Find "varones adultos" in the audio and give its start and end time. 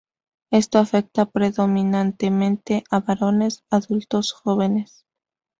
3.01-4.31